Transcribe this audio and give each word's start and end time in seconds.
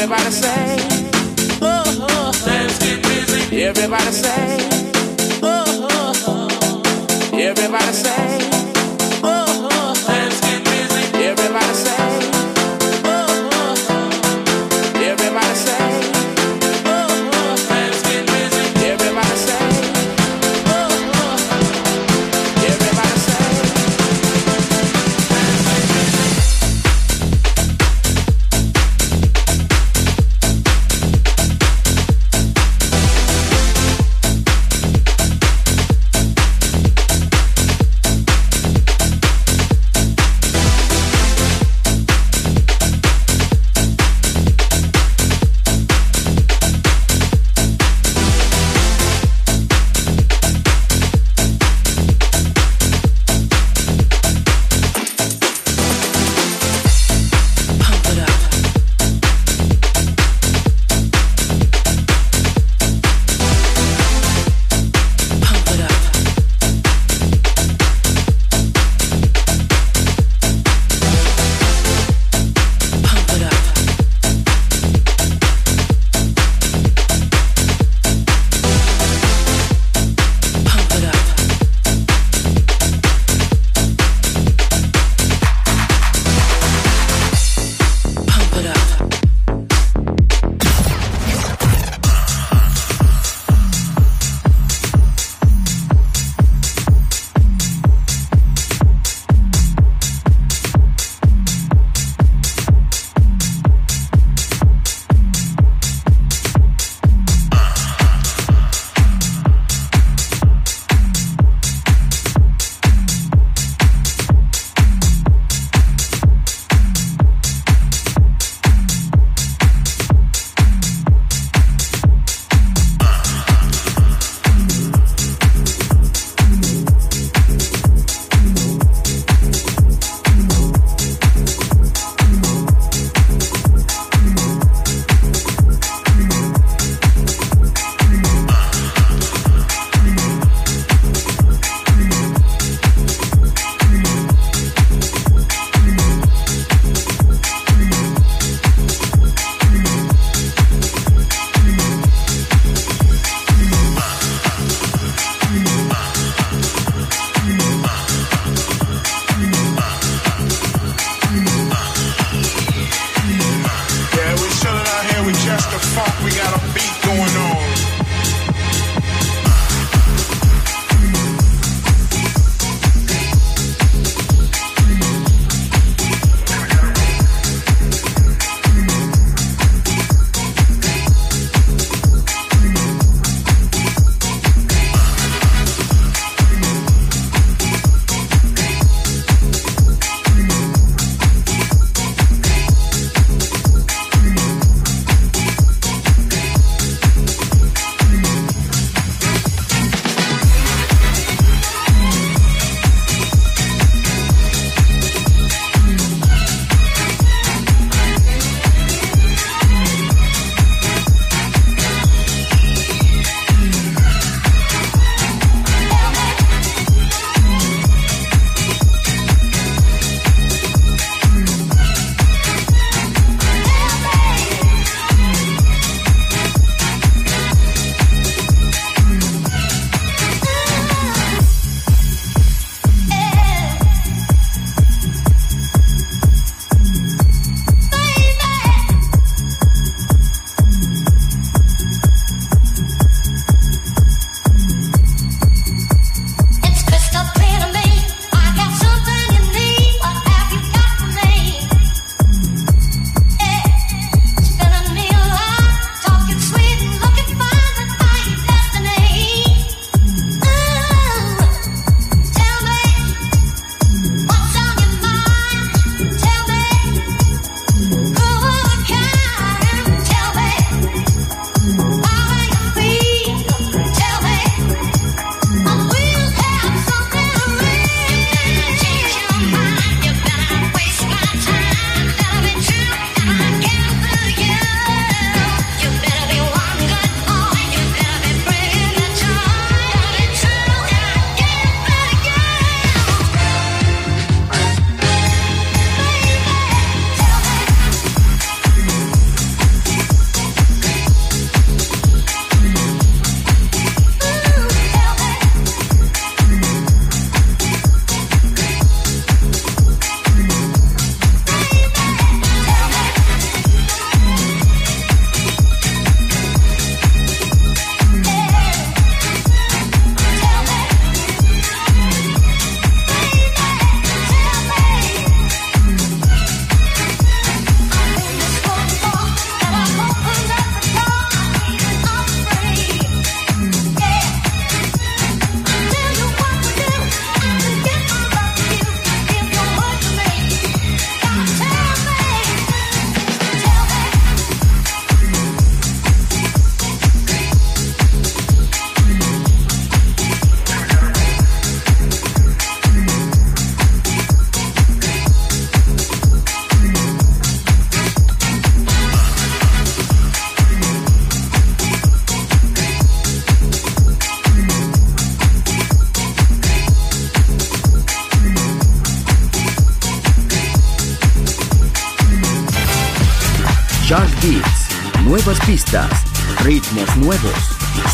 Everybody 0.00 0.30
say, 0.30 0.76
oh, 1.60 1.82
oh, 1.86 2.32
oh. 2.32 2.78
Get 2.78 3.02
busy. 3.02 3.62
Everybody 3.64 4.12
say, 4.12 4.58
oh, 5.42 5.88
oh, 5.90 6.12
oh. 6.28 7.32
Everybody 7.36 7.92
say. 7.92 8.38
Oh, 8.40 8.46
oh, 8.46 8.54
oh. 8.54 8.57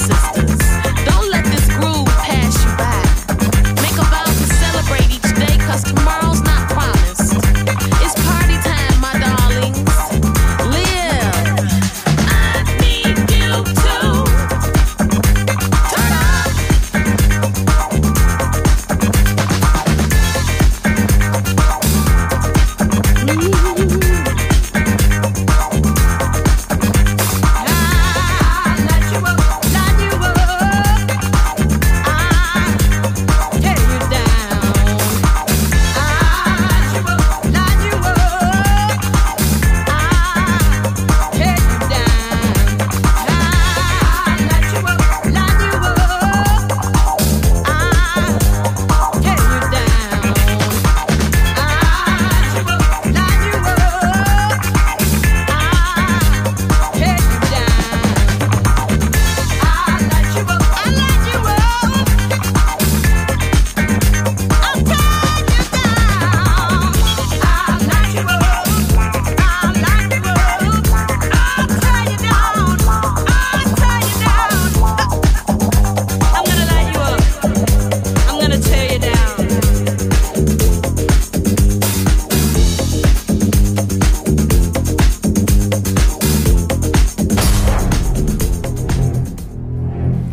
sisters. 0.00 0.59